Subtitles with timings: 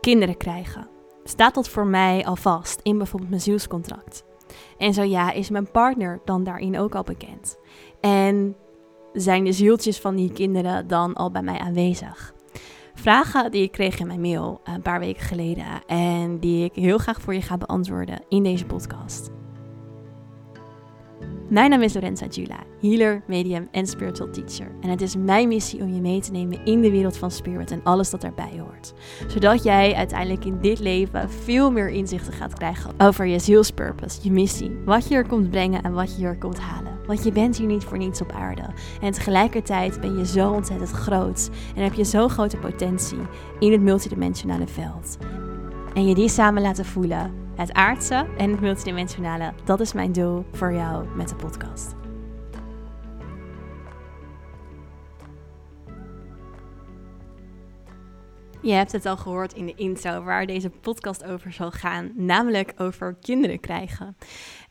[0.00, 0.88] kinderen krijgen.
[1.24, 4.24] Staat dat voor mij al vast in bijvoorbeeld mijn zielscontract?
[4.78, 7.58] En zo ja, is mijn partner dan daarin ook al bekend?
[8.00, 8.56] En
[9.12, 12.34] zijn de zieltjes van die kinderen dan al bij mij aanwezig?
[12.94, 16.98] Vragen die ik kreeg in mijn mail een paar weken geleden en die ik heel
[16.98, 19.39] graag voor je ga beantwoorden in deze podcast.
[21.50, 24.66] Mijn naam is Lorenza Jula, healer, medium en spiritual teacher.
[24.80, 27.70] En het is mijn missie om je mee te nemen in de wereld van spirit
[27.70, 28.92] en alles dat daarbij hoort.
[29.28, 34.30] Zodat jij uiteindelijk in dit leven veel meer inzichten gaat krijgen over je zielspurpose, je
[34.30, 34.70] missie.
[34.84, 36.98] Wat je er komt brengen en wat je er komt halen.
[37.06, 38.64] Want je bent hier niet voor niets op aarde.
[39.00, 43.20] En tegelijkertijd ben je zo ontzettend groot en heb je zo'n grote potentie
[43.58, 45.16] in het multidimensionale veld.
[45.94, 50.44] En je die samen laten voelen het aardse en het multidimensionale, dat is mijn doel
[50.52, 51.99] voor jou met de podcast.
[58.62, 62.72] Je hebt het al gehoord in de intro waar deze podcast over zal gaan, namelijk
[62.76, 64.16] over kinderen krijgen.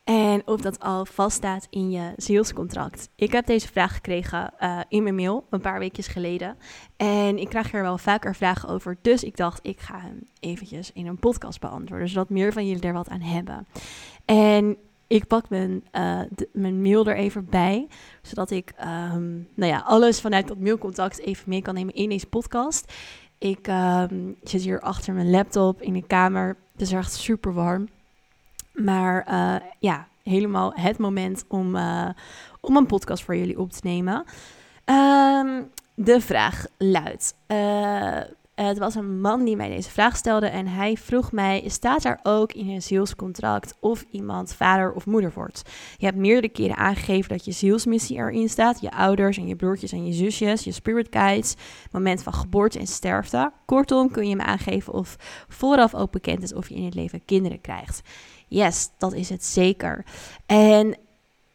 [0.04, 3.10] En of dat al vaststaat in je zielscontract.
[3.16, 6.58] Ik heb deze vraag gekregen uh, in mijn mail een paar weekjes geleden.
[6.98, 8.98] En ik krijg er wel vaker vragen over.
[9.02, 12.10] Dus ik dacht, ik ga hem eventjes in een podcast beantwoorden.
[12.10, 13.68] Zodat meer van jullie er wat aan hebben.
[14.26, 14.78] En
[15.08, 16.22] ik pak mijn, uh,
[16.54, 17.88] mijn mail er even bij.
[18.22, 22.28] Zodat ik um, nou ja, alles vanuit dat mailcontact even mee kan nemen in deze
[22.28, 22.94] podcast.
[23.40, 26.58] Ik um, zit hier achter mijn laptop in de kamer.
[26.72, 27.90] Het is echt super warm.
[28.74, 32.10] Maar uh, ja, helemaal het moment om, uh,
[32.60, 34.26] om een podcast voor jullie op te nemen.
[34.86, 37.36] Um, de vraag luidt.
[37.48, 38.22] Uh,
[38.66, 42.20] het was een man die mij deze vraag stelde en hij vroeg mij: staat er
[42.24, 45.62] ook in een zielscontract of iemand vader of moeder wordt?
[45.98, 49.92] Je hebt meerdere keren aangegeven dat je zielsmissie erin staat, je ouders en je broertjes
[49.92, 51.56] en je zusjes, je spirit guides,
[51.92, 53.52] moment van geboorte en sterfte.
[53.66, 55.16] Kortom, kun je me aangeven of
[55.48, 58.02] vooraf ook bekend is of je in het leven kinderen krijgt.
[58.48, 60.06] Yes, dat is het zeker.
[60.46, 60.98] En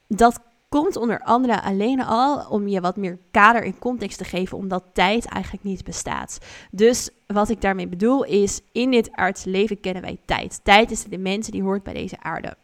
[0.08, 0.40] dat
[0.80, 4.84] komt onder andere alleen al om je wat meer kader en context te geven, omdat
[4.92, 6.38] tijd eigenlijk niet bestaat.
[6.70, 10.60] Dus wat ik daarmee bedoel is, in dit aardse leven kennen wij tijd.
[10.62, 12.56] Tijd is de dimensie die hoort bij deze aarde.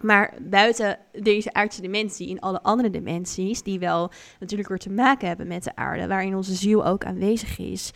[0.00, 5.28] Maar buiten deze aardse dimensie, in alle andere dimensies, die wel natuurlijk weer te maken
[5.28, 7.92] hebben met de aarde, waarin onze ziel ook aanwezig is,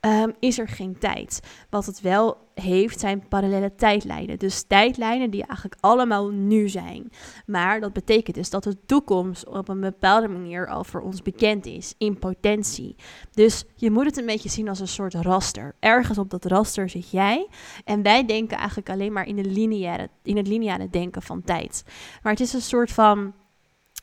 [0.00, 1.40] um, is er geen tijd.
[1.70, 4.38] Wat het wel heeft, zijn parallele tijdlijnen.
[4.38, 7.10] Dus tijdlijnen die eigenlijk allemaal nu zijn.
[7.46, 11.66] Maar dat betekent dus dat de toekomst op een bepaalde manier al voor ons bekend
[11.66, 12.96] is, in potentie.
[13.32, 15.74] Dus je moet het een beetje zien als een soort raster.
[15.80, 17.48] Ergens op dat raster zit jij.
[17.84, 21.84] En wij denken eigenlijk alleen maar in, de lineaire, in het lineare denken van tijd.
[22.22, 23.32] Maar het is een soort van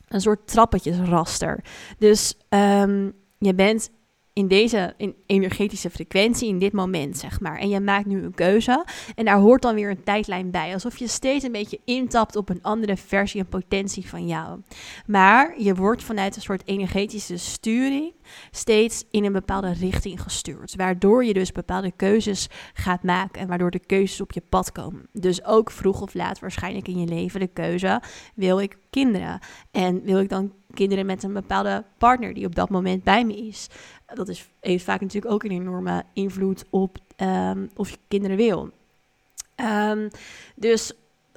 [0.08, 1.64] een soort trappetjesraster.
[1.98, 3.90] Dus um, je bent
[4.32, 7.58] in deze in energetische frequentie, in dit moment, zeg maar.
[7.58, 10.72] En je maakt nu een keuze en daar hoort dan weer een tijdlijn bij.
[10.72, 14.60] Alsof je steeds een beetje intapt op een andere versie en potentie van jou.
[15.06, 18.12] Maar je wordt vanuit een soort energetische sturing
[18.50, 20.76] steeds in een bepaalde richting gestuurd.
[20.76, 25.08] Waardoor je dus bepaalde keuzes gaat maken en waardoor de keuzes op je pad komen.
[25.12, 28.02] Dus ook vroeg of laat waarschijnlijk in je leven de keuze:
[28.34, 29.38] wil ik kinderen?
[29.70, 33.36] En wil ik dan kinderen met een bepaalde partner die op dat moment bij me
[33.36, 33.66] is?
[34.06, 38.70] Dat is, heeft vaak natuurlijk ook een enorme invloed op um, of je kinderen wil.
[39.56, 40.08] Um,
[40.56, 40.92] dus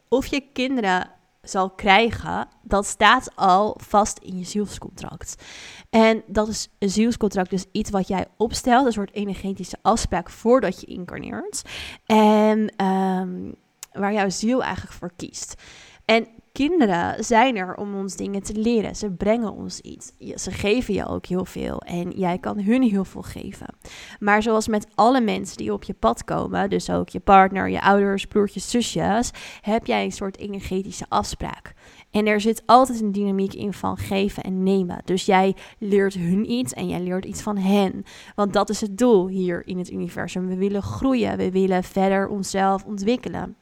[0.08, 1.10] of je kinderen
[1.42, 5.44] zal krijgen, dat staat al vast in je zielscontract.
[5.90, 10.82] En dat is een zielscontract, dus iets wat jij opstelt, een soort energetische afspraak voordat
[10.82, 11.62] je incarneert.
[12.06, 13.56] En um,
[13.92, 15.62] waar jouw ziel eigenlijk voor kiest.
[16.06, 18.96] En kinderen zijn er om ons dingen te leren.
[18.96, 20.12] Ze brengen ons iets.
[20.36, 23.76] Ze geven je ook heel veel en jij kan hun heel veel geven.
[24.20, 27.82] Maar zoals met alle mensen die op je pad komen, dus ook je partner, je
[27.82, 29.32] ouders, broertjes, zusjes,
[29.62, 31.74] heb jij een soort energetische afspraak.
[32.12, 35.02] En er zit altijd een dynamiek in van geven en nemen.
[35.06, 38.04] Dus jij leert hun iets en jij leert iets van hen.
[38.36, 40.48] Want dat is het doel hier in het universum.
[40.48, 43.56] We willen groeien, we willen verder onszelf ontwikkelen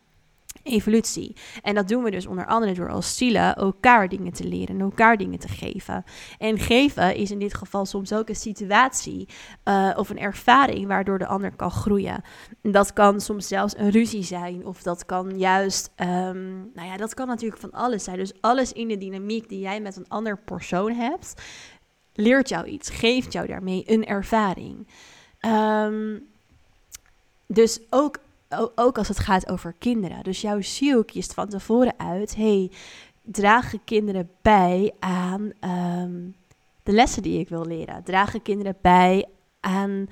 [0.64, 1.36] evolutie.
[1.62, 5.18] En dat doen we dus onder andere door als zielen elkaar dingen te leren, elkaar
[5.18, 6.04] dingen te geven.
[6.38, 9.28] En geven is in dit geval soms ook een situatie
[9.66, 12.24] uh, of een ervaring waardoor de ander kan groeien.
[12.62, 17.14] Dat kan soms zelfs een ruzie zijn, of dat kan juist, um, nou ja, dat
[17.14, 18.18] kan natuurlijk van alles zijn.
[18.18, 21.34] Dus alles in de dynamiek die jij met een ander persoon hebt,
[22.14, 24.88] leert jou iets, geeft jou daarmee een ervaring.
[25.46, 26.30] Um,
[27.48, 28.20] dus ook
[28.76, 30.24] ook als het gaat over kinderen.
[30.24, 32.72] Dus jouw ziel kiest van tevoren uit: hey,
[33.24, 35.52] dragen kinderen bij aan
[36.02, 36.36] um,
[36.84, 38.04] de lessen die ik wil leren?
[38.04, 39.26] Dragen kinderen bij
[39.60, 40.08] aan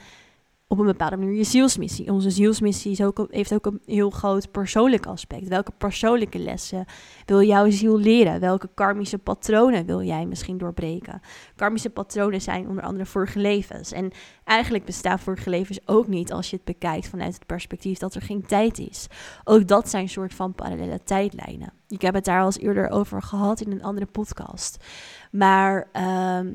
[0.71, 2.12] op een bepaalde manier je zielsmissie.
[2.12, 5.48] Onze zielsmissie is ook, heeft ook een heel groot persoonlijk aspect.
[5.48, 6.86] Welke persoonlijke lessen
[7.25, 8.39] wil jouw ziel leren?
[8.39, 11.21] Welke karmische patronen wil jij misschien doorbreken?
[11.56, 13.92] Karmische patronen zijn onder andere vorige levens.
[13.92, 14.12] En
[14.44, 18.21] eigenlijk bestaan vorige levens ook niet als je het bekijkt vanuit het perspectief dat er
[18.21, 19.07] geen tijd is.
[19.44, 21.74] Ook dat zijn soort van parallele tijdlijnen.
[21.88, 24.83] Ik heb het daar al eens eerder over gehad in een andere podcast.
[25.31, 26.48] Maar ehm,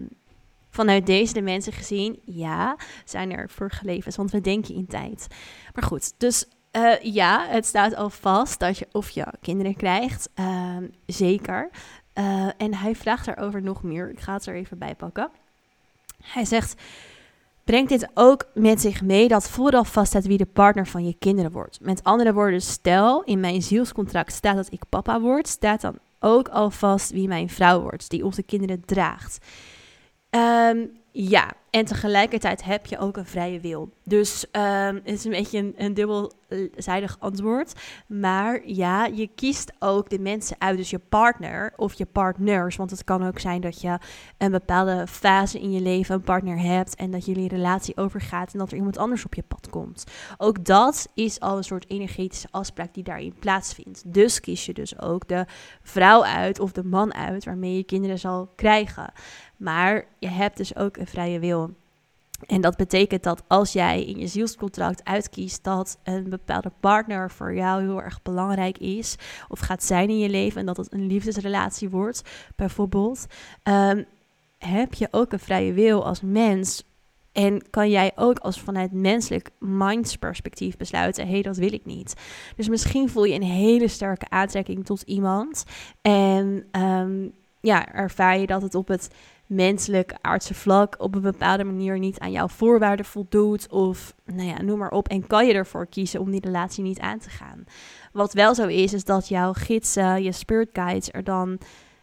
[0.75, 5.27] vanuit deze mensen gezien, ja, zijn er vorige levens, want we denken in tijd.
[5.75, 10.29] Maar goed, dus uh, ja, het staat al vast dat je of je kinderen krijgt,
[10.35, 10.77] uh,
[11.07, 11.71] zeker.
[12.15, 14.11] Uh, en hij vraagt daarover nog meer.
[14.11, 15.31] Ik ga het er even bij pakken.
[16.23, 16.83] Hij zegt:
[17.65, 21.53] Brengt dit ook met zich mee dat vooraf vaststaat wie de partner van je kinderen
[21.53, 21.79] wordt?
[21.81, 26.49] Met andere woorden, stel in mijn zielscontract staat dat ik papa word, staat dan ook
[26.49, 29.39] al vast wie mijn vrouw wordt, die onze kinderen draagt.
[30.35, 33.93] Um, ja, en tegelijkertijd heb je ook een vrije wil.
[34.05, 37.73] Dus um, het is een beetje een, een dubbelzijdig antwoord.
[38.07, 42.77] Maar ja, je kiest ook de mensen uit, dus je partner of je partners.
[42.77, 43.99] Want het kan ook zijn dat je
[44.39, 48.59] een bepaalde fase in je leven een partner hebt en dat jullie relatie overgaat en
[48.59, 50.05] dat er iemand anders op je pad komt.
[50.39, 54.03] Ook dat is al een soort energetische afspraak die daarin plaatsvindt.
[54.07, 55.47] Dus kies je dus ook de
[55.83, 59.13] vrouw uit of de man uit waarmee je kinderen zal krijgen.
[59.57, 61.64] Maar je hebt dus ook een vrije wil.
[62.47, 67.55] En dat betekent dat als jij in je zielscontract uitkiest dat een bepaalde partner voor
[67.55, 69.17] jou heel erg belangrijk is,
[69.49, 72.23] of gaat zijn in je leven en dat het een liefdesrelatie wordt,
[72.57, 73.27] bijvoorbeeld,
[73.63, 74.05] um,
[74.59, 76.85] heb je ook een vrije wil als mens.
[77.33, 82.15] En kan jij ook als vanuit menselijk mindsperspectief besluiten: hé, hey, dat wil ik niet.
[82.57, 85.65] Dus misschien voel je een hele sterke aantrekking tot iemand.
[86.03, 89.11] En um, ja, ervaar je dat het op het
[89.47, 93.69] menselijk, aardse vlak op een bepaalde manier niet aan jouw voorwaarden voldoet.
[93.71, 95.09] Of nou ja, noem maar op.
[95.09, 97.65] En kan je ervoor kiezen om die relatie niet aan te gaan.
[98.13, 101.59] Wat wel zo is, is dat jouw gidsen, je spirit guides er dan.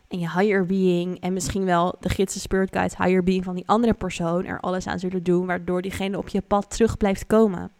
[0.08, 3.68] En je higher being en misschien wel de gidsen, spirit guides, higher being van die
[3.68, 7.72] andere persoon er alles aan zullen doen, waardoor diegene op je pad terug blijft komen.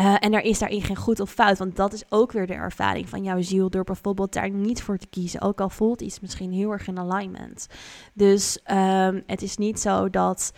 [0.00, 2.52] Uh, en er is daarin geen goed of fout, want dat is ook weer de
[2.52, 5.40] ervaring van jouw ziel door bijvoorbeeld daar niet voor te kiezen.
[5.40, 7.66] Ook al voelt iets misschien heel erg in alignment.
[8.14, 10.52] Dus um, het is niet zo dat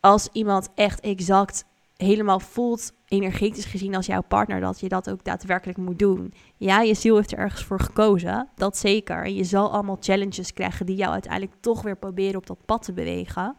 [0.00, 1.64] als iemand echt exact
[1.96, 6.32] helemaal voelt, energetisch gezien als jouw partner, dat je dat ook daadwerkelijk moet doen.
[6.56, 9.24] Ja, je ziel heeft er ergens voor gekozen, dat zeker.
[9.24, 12.82] En je zal allemaal challenges krijgen die jou uiteindelijk toch weer proberen op dat pad
[12.82, 13.56] te bewegen.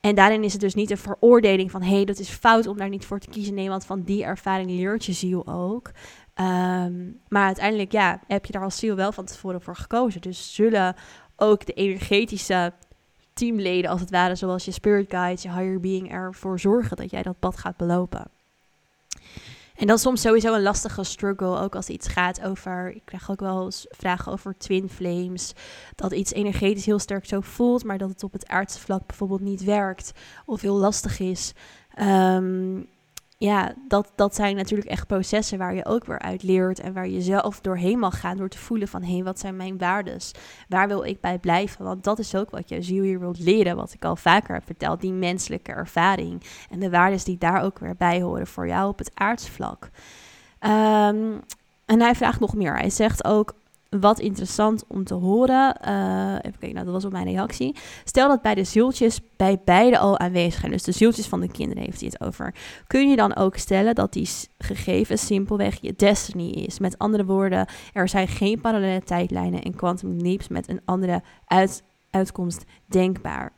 [0.00, 2.76] En daarin is het dus niet een veroordeling van hé, hey, dat is fout om
[2.76, 3.54] daar niet voor te kiezen.
[3.54, 5.90] Nee, want van die ervaring leert je ziel ook.
[6.34, 10.20] Um, maar uiteindelijk, ja, heb je daar als ziel wel van tevoren voor gekozen.
[10.20, 10.96] Dus zullen
[11.36, 12.72] ook de energetische
[13.32, 17.22] teamleden, als het ware, zoals je spirit guides, je higher being, ervoor zorgen dat jij
[17.22, 18.30] dat pad gaat belopen.
[19.80, 22.94] En dat is soms sowieso een lastige struggle, ook als iets gaat over.
[22.94, 25.52] Ik krijg ook wel eens vragen over twin flames.
[25.94, 29.40] Dat iets energetisch heel sterk zo voelt, maar dat het op het aardse vlak bijvoorbeeld
[29.40, 30.12] niet werkt
[30.44, 31.52] of heel lastig is.
[32.00, 32.88] Um,
[33.42, 37.08] ja, dat, dat zijn natuurlijk echt processen waar je ook weer uit leert en waar
[37.08, 40.32] je zelf doorheen mag gaan door te voelen van hé, wat zijn mijn waardes?
[40.68, 41.84] Waar wil ik bij blijven?
[41.84, 44.64] Want dat is ook wat je ziel hier wilt leren, wat ik al vaker heb
[44.64, 48.88] verteld, die menselijke ervaring en de waardes die daar ook weer bij horen voor jou
[48.88, 49.84] op het aardsvlak.
[50.60, 51.40] Um,
[51.86, 52.76] en hij vraagt nog meer.
[52.76, 53.54] Hij zegt ook:
[53.90, 55.76] wat interessant om te horen.
[55.88, 57.76] Uh, even kijken, nou dat was ook mijn reactie.
[58.04, 60.72] Stel dat bij de zieltjes bij beide al aanwezig zijn.
[60.72, 62.54] Dus de zieltjes van de kinderen heeft hij het over.
[62.86, 64.28] Kun je dan ook stellen dat die
[64.58, 66.78] gegevens simpelweg je destiny is?
[66.78, 71.82] Met andere woorden, er zijn geen parallele tijdlijnen en quantum leaps met een andere uit,
[72.10, 73.52] uitkomst denkbaar.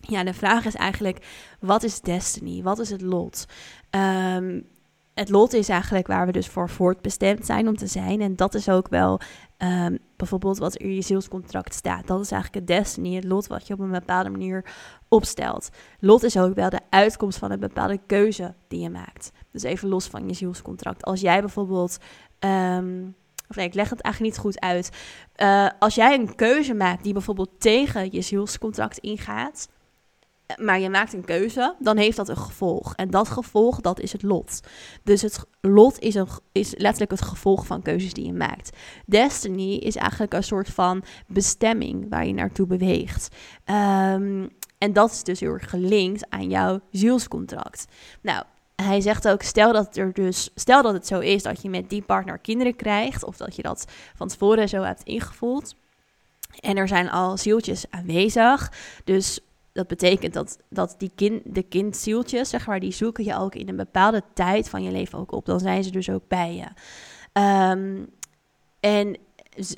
[0.00, 1.26] Ja, de vraag is eigenlijk,
[1.60, 2.62] wat is destiny?
[2.62, 3.46] Wat is het lot?
[3.90, 4.66] Um,
[5.14, 8.20] het lot is eigenlijk waar we dus voor voortbestemd zijn om te zijn.
[8.20, 9.20] En dat is ook wel
[9.58, 12.06] um, bijvoorbeeld wat er in je zielscontract staat.
[12.06, 14.64] Dat is eigenlijk het destiny, het lot wat je op een bepaalde manier
[15.08, 15.68] opstelt.
[16.00, 19.30] Lot is ook wel de uitkomst van een bepaalde keuze die je maakt.
[19.50, 21.04] Dus even los van je zielscontract.
[21.04, 21.98] Als jij bijvoorbeeld.
[22.38, 23.14] Um,
[23.48, 24.90] of nee, ik leg het eigenlijk niet goed uit.
[25.36, 29.68] Uh, als jij een keuze maakt die bijvoorbeeld tegen je zielscontract ingaat,
[30.56, 32.94] maar je maakt een keuze, dan heeft dat een gevolg.
[32.94, 34.60] En dat gevolg, dat is het lot.
[35.02, 38.76] Dus het lot is, een, is letterlijk het gevolg van keuzes die je maakt.
[39.06, 43.28] Destiny is eigenlijk een soort van bestemming waar je naartoe beweegt.
[43.64, 44.48] Um,
[44.78, 47.84] en dat is dus heel erg gelinkt aan jouw zielscontract.
[48.20, 48.44] Nou,
[48.76, 51.90] hij zegt ook, stel dat, er dus, stel dat het zo is dat je met
[51.90, 53.84] die partner kinderen krijgt, of dat je dat
[54.14, 55.76] van tevoren zo hebt ingevoeld.
[56.60, 58.72] En er zijn al zieltjes aanwezig.
[59.04, 59.40] Dus
[59.74, 63.68] dat betekent dat, dat die kind, de kindzieltjes, zeg maar, die zoeken je ook in
[63.68, 65.46] een bepaalde tijd van je leven ook op.
[65.46, 66.66] Dan zijn ze dus ook bij je.
[67.40, 68.08] Um,
[68.80, 69.16] en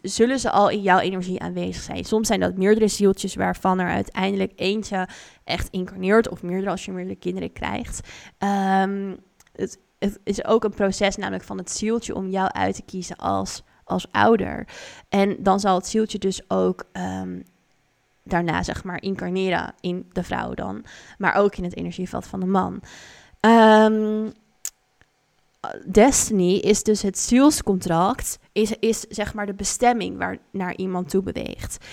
[0.03, 2.05] zullen ze al in jouw energie aanwezig zijn.
[2.05, 5.09] Soms zijn dat meerdere zieltjes waarvan er uiteindelijk eentje
[5.45, 8.09] echt incarneert, of meerdere als je meerdere kinderen krijgt.
[8.39, 9.17] Um,
[9.53, 13.17] het, het, is ook een proces namelijk van het zieltje om jou uit te kiezen
[13.17, 14.69] als, als ouder.
[15.09, 17.45] En dan zal het zieltje dus ook um,
[18.27, 20.85] daarna zeg maar incarneren in de vrouw dan,
[21.19, 22.81] maar ook in het energieveld van de man.
[23.41, 24.33] Um,
[25.87, 31.23] destiny is dus het zielscontract, is, is zeg maar de bestemming waar naar iemand toe
[31.23, 31.87] beweegt.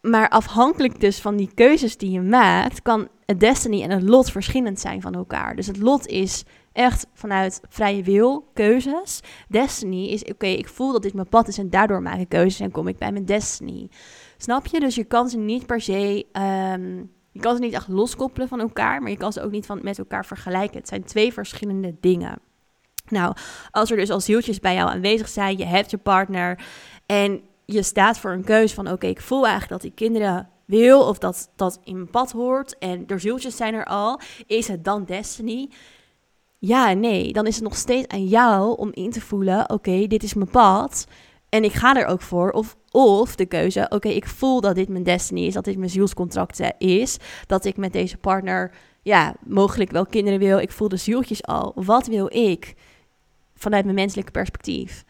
[0.00, 4.30] Maar afhankelijk dus van die keuzes die je maakt, kan het destiny en het lot
[4.30, 5.56] verschillend zijn van elkaar.
[5.56, 9.20] Dus het lot is echt vanuit vrije wil, keuzes.
[9.48, 12.60] Destiny is, oké, ik voel dat dit mijn pad is en daardoor maak ik keuzes
[12.60, 13.88] en kom ik bij mijn destiny.
[14.42, 14.80] Snap je?
[14.80, 18.60] Dus je kan ze niet per se, um, je kan ze niet echt loskoppelen van
[18.60, 20.78] elkaar, maar je kan ze ook niet van, met elkaar vergelijken.
[20.78, 22.38] Het zijn twee verschillende dingen.
[23.08, 23.34] Nou,
[23.70, 26.64] als er dus al zieltjes bij jou aanwezig zijn, je hebt je partner
[27.06, 31.00] en je staat voor een keuze van oké, ik voel eigenlijk dat die kinderen wil
[31.08, 34.84] of dat dat in mijn pad hoort en er zieltjes zijn er al, is het
[34.84, 35.70] dan destiny?
[36.58, 40.22] Ja nee, dan is het nog steeds aan jou om in te voelen, oké, dit
[40.22, 41.06] is mijn pad
[41.50, 42.50] en ik ga er ook voor.
[42.50, 45.90] Of, of de keuze, oké, ik voel dat dit mijn destiny is, dat dit mijn
[45.90, 47.16] zielscontract is,
[47.46, 51.72] dat ik met deze partner, ja, mogelijk wel kinderen wil, ik voel de zieltjes al.
[51.74, 52.74] Wat wil ik?
[53.60, 55.04] vanuit mijn menselijke perspectief.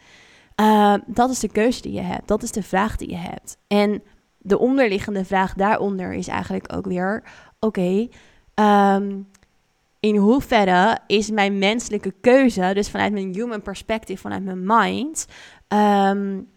[0.61, 2.27] Uh, dat is de keuze die je hebt.
[2.27, 3.57] Dat is de vraag die je hebt.
[3.67, 4.03] En
[4.37, 7.23] de onderliggende vraag daaronder is eigenlijk ook weer:
[7.59, 8.07] oké,
[8.53, 9.21] ehm,
[10.01, 15.27] in hoeverre is mijn menselijke keuze, dus vanuit mijn human perspective, vanuit mijn mind,
[15.67, 16.47] um,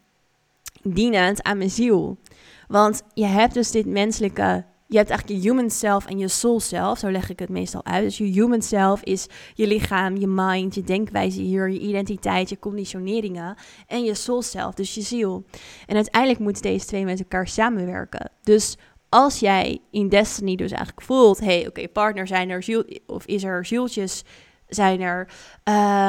[0.82, 2.18] dienend aan mijn ziel?
[2.68, 6.60] Want je hebt dus dit menselijke je hebt eigenlijk je human self en je soul
[6.60, 6.98] self.
[6.98, 8.04] Zo leg ik het meestal uit.
[8.04, 12.58] Dus je human self is je lichaam, je mind, je denkwijze hier, je identiteit, je
[12.58, 13.56] conditioneringen.
[13.86, 15.44] En je soul self, dus je ziel.
[15.86, 18.30] En uiteindelijk moeten deze twee met elkaar samenwerken.
[18.42, 18.76] Dus
[19.14, 23.44] als jij in Destiny dus eigenlijk voelt: hey, oké, partner zijn er, ziel, of is
[23.44, 24.24] er zieltjes
[24.68, 25.28] zijn er.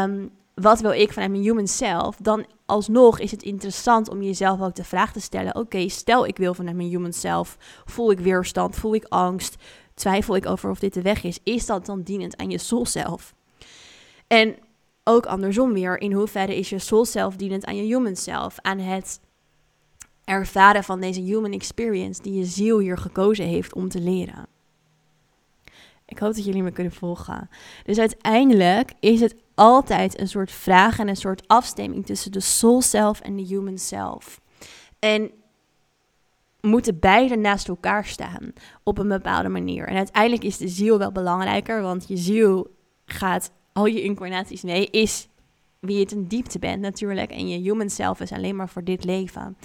[0.04, 2.16] Um, wat wil ik vanuit mijn human self?
[2.16, 6.38] Dan alsnog is het interessant om jezelf ook de vraag te stellen: oké, stel ik
[6.38, 9.56] wil vanuit mijn human self, voel ik weerstand, voel ik angst,
[9.94, 12.86] twijfel ik over of dit de weg is, is dat dan dienend aan je soul
[12.86, 13.34] self?
[14.28, 14.56] En
[15.04, 18.80] ook andersom weer, in hoeverre is je soul self dienend aan je human self, aan
[18.80, 19.20] het
[20.26, 24.48] ervaren van deze human experience die je ziel hier gekozen heeft om te leren?
[26.06, 27.50] Ik hoop dat jullie me kunnen volgen.
[27.84, 32.82] Dus uiteindelijk is het altijd een soort vraag en een soort afstemming tussen de soul
[32.82, 34.42] self en de human self.
[35.00, 35.32] En
[36.62, 38.54] moeten beide naast elkaar staan
[38.84, 39.88] op een bepaalde manier.
[39.88, 44.90] En uiteindelijk is de ziel wel belangrijker, want je ziel gaat al je incarnaties mee,
[44.90, 45.28] is
[45.80, 47.32] wie je ten diepte bent natuurlijk.
[47.32, 49.58] En je human self is alleen maar voor dit leven.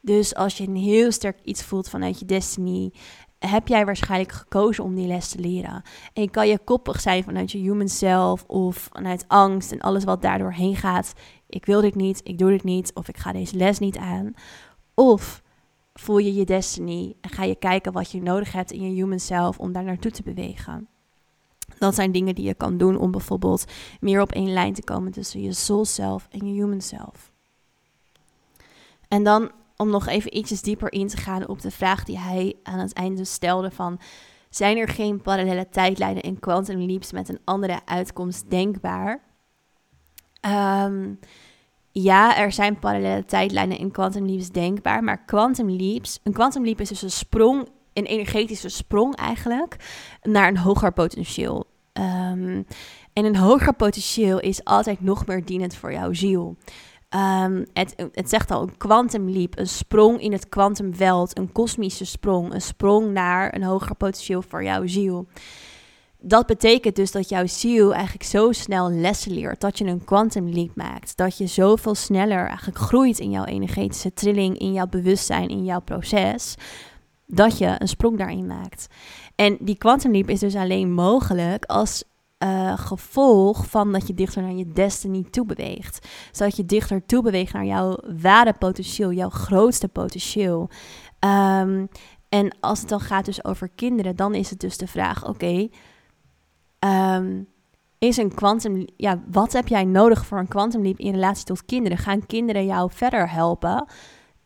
[0.00, 2.92] Dus als je een heel sterk iets voelt vanuit je destiny,
[3.38, 5.82] heb jij waarschijnlijk gekozen om die les te leren.
[6.12, 10.22] En kan je koppig zijn vanuit je human self of vanuit angst en alles wat
[10.22, 11.12] daardoor heen gaat.
[11.48, 14.34] Ik wil dit niet, ik doe dit niet of ik ga deze les niet aan.
[14.94, 15.42] Of
[15.92, 19.20] voel je je destiny en ga je kijken wat je nodig hebt in je human
[19.20, 20.88] self om daar naartoe te bewegen.
[21.78, 23.64] Dat zijn dingen die je kan doen om bijvoorbeeld
[24.00, 27.32] meer op één lijn te komen tussen je soul self en je human self.
[29.08, 32.54] En dan om nog even ietsjes dieper in te gaan op de vraag die hij
[32.62, 34.00] aan het einde stelde van...
[34.50, 39.20] Zijn er geen parallele tijdlijnen in quantum leaps met een andere uitkomst denkbaar?
[40.86, 41.18] Um,
[41.92, 46.80] ja, er zijn parallele tijdlijnen in quantum leaps denkbaar, maar quantum leaps, een quantum leap
[46.80, 49.76] is dus een sprong, een energetische sprong eigenlijk,
[50.22, 51.66] naar een hoger potentieel.
[51.92, 52.66] Um,
[53.12, 56.56] en een hoger potentieel is altijd nog meer dienend voor jouw ziel.
[57.14, 62.04] Um, het, het zegt al, een quantum leap, een sprong in het kwantumveld, een kosmische
[62.04, 65.26] sprong, een sprong naar een hoger potentieel voor jouw ziel.
[66.18, 70.48] Dat betekent dus dat jouw ziel eigenlijk zo snel lessen leert, dat je een quantum
[70.48, 75.48] leap maakt, dat je zoveel sneller eigenlijk groeit in jouw energetische trilling, in jouw bewustzijn,
[75.48, 76.54] in jouw proces,
[77.26, 78.86] dat je een sprong daarin maakt.
[79.34, 82.04] En die quantum leap is dus alleen mogelijk als
[82.44, 86.08] uh, gevolg van dat je dichter naar je destiny toe beweegt.
[86.32, 90.70] Zodat je dichter toe beweegt naar jouw ware potentieel, jouw grootste potentieel.
[91.20, 91.88] Um,
[92.28, 95.68] en als het dan gaat dus over kinderen, dan is het dus de vraag: oké,
[96.78, 97.48] um,
[97.98, 101.64] is een quantum, ja, wat heb jij nodig voor een quantum leap in relatie tot
[101.64, 101.98] kinderen?
[101.98, 103.84] Gaan kinderen jou verder helpen?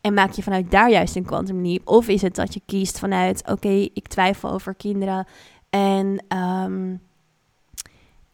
[0.01, 1.87] En maak je vanuit daar juist een quantum leap?
[1.87, 5.25] Of is het dat je kiest vanuit, oké, ik twijfel over kinderen
[5.69, 7.01] en um,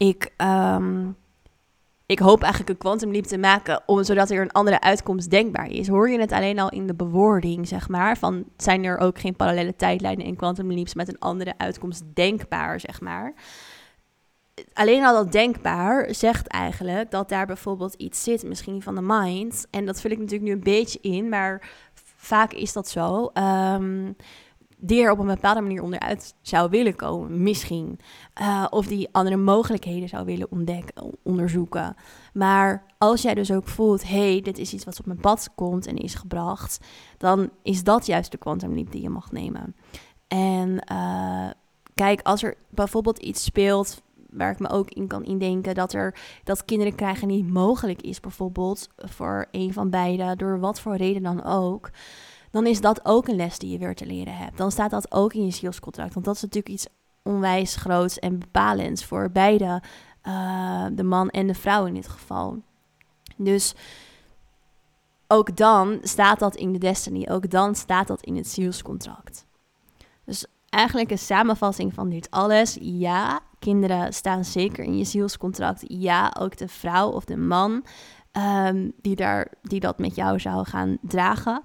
[0.08, 1.16] ik, um,
[2.06, 5.68] ik hoop eigenlijk een quantum leap te maken, om, zodat er een andere uitkomst denkbaar
[5.68, 5.88] is.
[5.88, 9.36] Hoor je het alleen al in de bewoording, zeg maar, van zijn er ook geen
[9.36, 13.34] parallele tijdlijnen in quantum leaps met een andere uitkomst denkbaar, zeg maar
[14.74, 19.68] alleen al dat denkbaar zegt eigenlijk dat daar bijvoorbeeld iets zit, misschien van de mind.
[19.70, 21.70] En dat vul ik natuurlijk nu een beetje in, maar
[22.16, 23.32] vaak is dat zo.
[23.34, 24.16] Um,
[24.84, 28.00] die er op een bepaalde manier onderuit zou willen komen, misschien.
[28.42, 31.96] Uh, of die andere mogelijkheden zou willen ontdekken, onderzoeken.
[32.34, 35.88] Maar als jij dus ook voelt, hey, dit is iets wat op mijn pad komt
[35.88, 36.80] en is gebracht,
[37.18, 39.76] dan is dat juist de quantum leap die je mag nemen.
[40.28, 41.50] En uh,
[41.94, 46.16] kijk, als er bijvoorbeeld iets speelt waar ik me ook in kan indenken dat er
[46.44, 51.24] dat kinderen krijgen niet mogelijk is, bijvoorbeeld voor een van beiden, door wat voor reden
[51.24, 51.90] dan ook.
[52.52, 54.58] Dan is dat ook een les die je weer te leren hebt.
[54.58, 56.14] Dan staat dat ook in je zielscontract.
[56.14, 56.88] Want dat is natuurlijk iets
[57.24, 59.82] onwijs groots en bepalends voor beide,
[60.24, 62.58] uh, de man en de vrouw in dit geval.
[63.38, 63.76] Dus
[65.28, 67.28] ook dan staat dat in de destiny.
[67.30, 69.46] Ook dan staat dat in het zielscontract.
[70.26, 72.78] Dus eigenlijk een samenvatting van dit alles.
[72.82, 75.84] Ja, kinderen staan zeker in je zielscontract.
[75.88, 77.84] Ja, ook de vrouw of de man
[78.32, 81.62] ehm, die, daar, die dat met jou zou gaan dragen,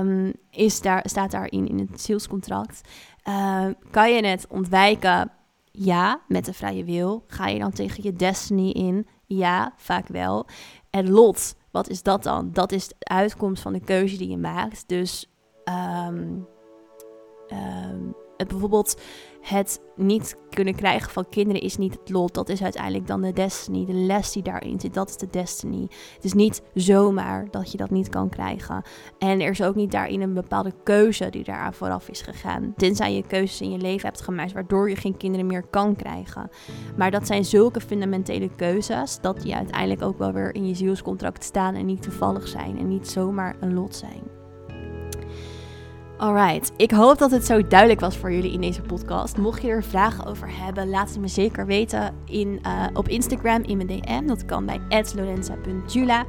[0.00, 2.80] um, is daar, staat daarin in het zielscontract.
[3.28, 5.30] Uh, kan je het ontwijken?
[5.70, 7.24] Ja, met de vrije wil.
[7.26, 9.06] Ga je dan tegen je destiny in?
[9.26, 10.46] Ja, vaak wel.
[10.90, 12.52] En lot, wat is dat dan?
[12.52, 14.84] Dat is de uitkomst van de keuze die je maakt.
[14.86, 15.30] Dus
[18.38, 19.00] het bijvoorbeeld
[19.40, 22.34] het niet kunnen krijgen van kinderen is niet het lot.
[22.34, 23.84] Dat is uiteindelijk dan de destiny.
[23.84, 25.86] De les die daarin zit, dat is de destiny.
[26.14, 28.82] Het is niet zomaar dat je dat niet kan krijgen.
[29.18, 32.72] En er is ook niet daarin een bepaalde keuze die daaraan vooraf is gegaan.
[32.76, 36.50] Tenzij je keuzes in je leven hebt gemaakt waardoor je geen kinderen meer kan krijgen.
[36.96, 41.44] Maar dat zijn zulke fundamentele keuzes dat die uiteindelijk ook wel weer in je zielscontract
[41.44, 44.37] staan en niet toevallig zijn en niet zomaar een lot zijn.
[46.18, 49.36] Alright, ik hoop dat het zo duidelijk was voor jullie in deze podcast.
[49.36, 53.62] Mocht je er vragen over hebben, laat het me zeker weten in, uh, op Instagram
[53.62, 54.26] in mijn DM.
[54.26, 54.80] Dat kan bij
[55.14, 56.24] lorenza.jula.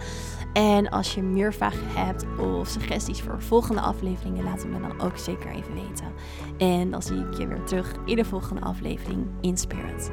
[0.54, 5.02] En als je meer vragen hebt of suggesties voor volgende afleveringen, laat het me dan
[5.02, 6.14] ook zeker even weten.
[6.58, 10.12] En dan zie ik je weer terug in de volgende aflevering in Spirit.